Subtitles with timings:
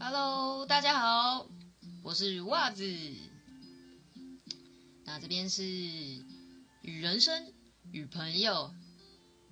[0.00, 1.48] Hello，大家好，
[2.04, 2.84] 我是袜子。
[5.04, 7.52] 那这边是与人生、
[7.90, 8.72] 与朋友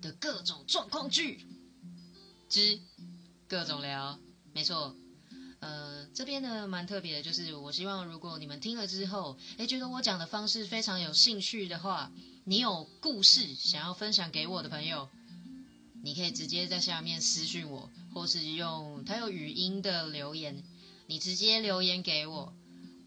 [0.01, 1.45] 的各种状况剧
[2.47, 2.79] 之
[3.49, 4.17] 各种聊。
[4.53, 4.95] 没错，
[5.59, 12.09] 呃，这边呢蛮特别的，就是我希望如果你们听了之后，诶，觉得我讲的方式非常有兴趣的话，
[12.45, 15.09] 你有故事想要分享给我的朋友。
[16.03, 20.63] 你可以直接在下面私讯我，或是用它有语音的留言，
[21.07, 22.53] 你直接留言给我，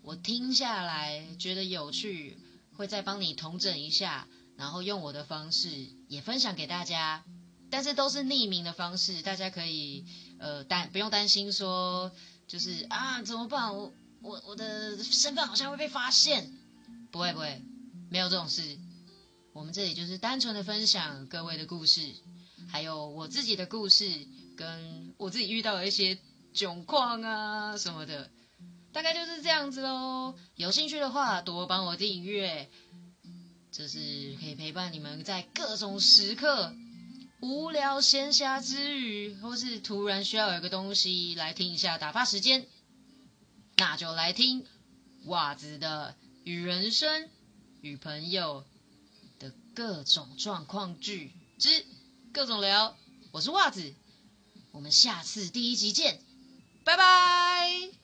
[0.03, 2.37] 我听下来觉得有趣，
[2.77, 4.27] 会再帮你统整一下，
[4.57, 7.25] 然后用我的方式也分享给大家，
[7.71, 10.05] 但是都是匿名的方式，大家可以
[10.39, 12.13] 呃担不用担心说
[12.47, 16.53] 就是啊怎么办，我我我的身份好像会被发现，
[17.11, 17.63] 不会不会，
[18.11, 18.79] 没有这种事，
[19.53, 22.13] 我们这里就是单纯的分享各位的故事。
[22.69, 26.19] 还有我自己的故事，跟我自己遇到的一些
[26.55, 28.31] 窘况啊什么的，
[28.93, 30.35] 大概就是这样子喽。
[30.55, 32.71] 有兴趣的话，多帮我订阅，
[33.73, 36.75] 这是可以陪伴你们在各种时刻
[37.41, 42.67] 无聊闲暇之余，或是突然需要有一个东西来听一下打发时间，
[43.77, 44.65] 那就来听
[45.27, 46.15] 袜子的
[46.45, 47.29] 与人生
[47.81, 48.65] 与朋友
[49.39, 51.85] 的各种状况剧之。
[52.33, 52.97] 各种聊，
[53.33, 53.93] 我是袜子，
[54.71, 56.21] 我们下次第一集见，
[56.85, 58.00] 拜拜。